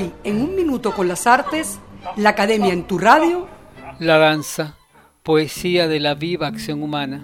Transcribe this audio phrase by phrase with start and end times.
[0.00, 1.78] Hoy, en un minuto con las artes,
[2.16, 3.46] la Academia en tu radio.
[3.98, 4.76] La danza,
[5.22, 7.22] poesía de la viva acción humana.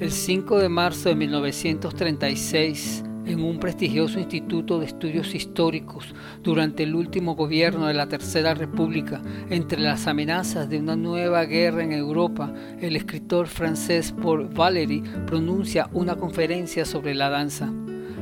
[0.00, 6.94] El 5 de marzo de 1936, en un prestigioso instituto de estudios históricos durante el
[6.94, 9.20] último gobierno de la Tercera República,
[9.50, 12.50] entre las amenazas de una nueva guerra en Europa,
[12.80, 17.70] el escritor francés Paul Valéry pronuncia una conferencia sobre la danza.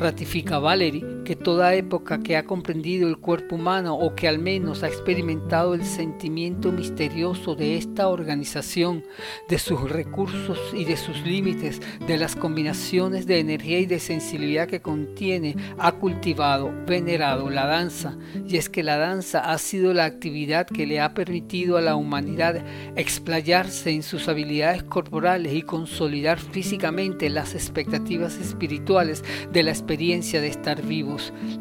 [0.00, 4.82] Ratifica Valery que toda época que ha comprendido el cuerpo humano o que al menos
[4.82, 9.04] ha experimentado el sentimiento misterioso de esta organización,
[9.46, 14.68] de sus recursos y de sus límites, de las combinaciones de energía y de sensibilidad
[14.68, 18.16] que contiene, ha cultivado, venerado la danza.
[18.48, 21.94] Y es que la danza ha sido la actividad que le ha permitido a la
[21.94, 22.64] humanidad
[22.96, 30.48] explayarse en sus habilidades corporales y consolidar físicamente las expectativas espirituales de la experiencia de
[30.48, 30.80] estar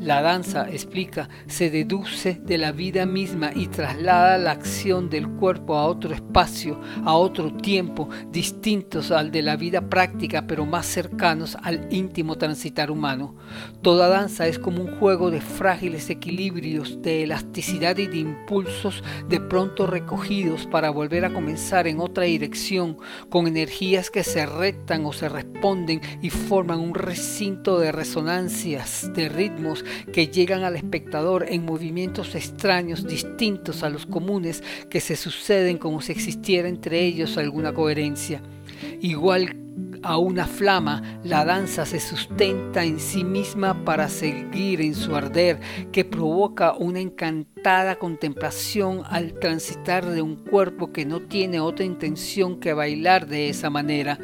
[0.00, 5.76] La danza, explica, se deduce de la vida misma y traslada la acción del cuerpo
[5.76, 11.56] a otro espacio, a otro tiempo, distintos al de la vida práctica, pero más cercanos
[11.62, 13.34] al íntimo transitar humano.
[13.82, 19.40] Toda danza es como un juego de frágiles equilibrios, de elasticidad y de impulsos de
[19.40, 22.98] pronto recogidos para volver a comenzar en otra dirección,
[23.28, 29.28] con energías que se rectan o se responden y forman un recinto de resonancia de
[29.28, 29.45] ritmos
[30.12, 36.00] que llegan al espectador en movimientos extraños, distintos a los comunes, que se suceden como
[36.00, 38.40] si existiera entre ellos alguna coherencia.
[39.00, 39.65] Igual
[40.06, 45.58] a una flama, la danza se sustenta en sí misma para seguir en su arder,
[45.90, 52.60] que provoca una encantada contemplación al transitar de un cuerpo que no tiene otra intención
[52.60, 54.18] que bailar de esa manera.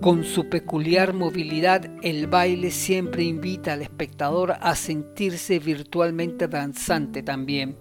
[0.00, 7.76] Con su peculiar movilidad, el baile siempre invita al espectador a sentirse virtualmente danzante también.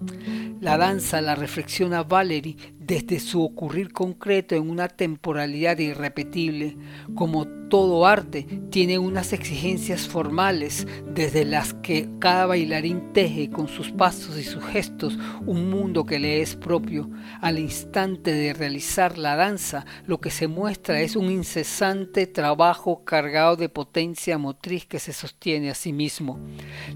[0.62, 2.58] La danza la reflexiona Valery
[2.90, 6.76] desde su ocurrir concreto en una temporalidad irrepetible.
[7.14, 13.92] Como todo arte, tiene unas exigencias formales desde las que cada bailarín teje con sus
[13.92, 17.12] pasos y sus gestos un mundo que le es propio.
[17.42, 23.56] Al instante de realizar la danza, lo que se muestra es un incesante trabajo cargado
[23.56, 26.40] de potencia motriz que se sostiene a sí mismo.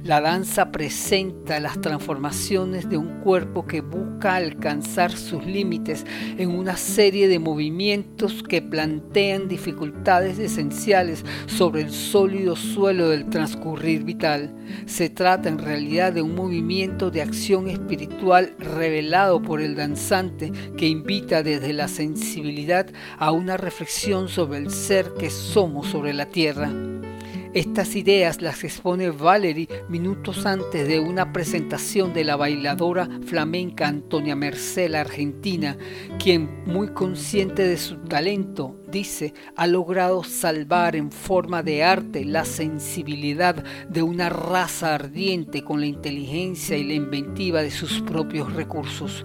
[0.03, 6.77] La danza presenta las transformaciones de un cuerpo que busca alcanzar sus límites en una
[6.77, 14.53] serie de movimientos que plantean dificultades esenciales sobre el sólido suelo del transcurrir vital.
[14.85, 20.87] Se trata en realidad de un movimiento de acción espiritual revelado por el danzante que
[20.87, 26.71] invita desde la sensibilidad a una reflexión sobre el ser que somos sobre la tierra.
[27.53, 34.35] Estas ideas las expone Valery minutos antes de una presentación de la bailadora flamenca Antonia
[34.35, 35.77] Mercela Argentina,
[36.17, 42.43] quien, muy consciente de su talento, dice, ha logrado salvar en forma de arte la
[42.43, 49.23] sensibilidad de una raza ardiente con la inteligencia y la inventiva de sus propios recursos.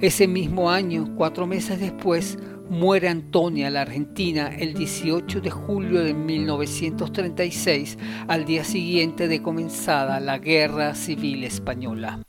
[0.00, 2.38] Ese mismo año, cuatro meses después,
[2.70, 7.98] Muere Antonia, la Argentina, el 18 de julio de 1936,
[8.28, 12.20] al día siguiente de comenzada la Guerra Civil Española.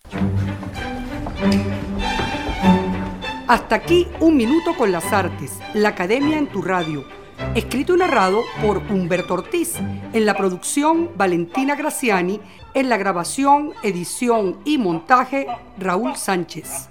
[3.48, 7.06] Hasta aquí un minuto con las artes, la Academia en tu radio.
[7.54, 9.76] Escrito y narrado por Humberto Ortiz,
[10.12, 12.40] en la producción Valentina Graciani,
[12.74, 15.46] en la grabación, edición y montaje
[15.78, 16.91] Raúl Sánchez.